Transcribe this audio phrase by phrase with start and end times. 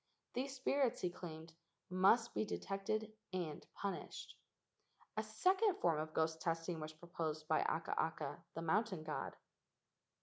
[0.33, 1.53] These spirits, he claimed,
[1.87, 4.33] must be detected and punished.
[5.15, 9.35] A second form of ghost testing was proposed by Akaaka, the mountain god.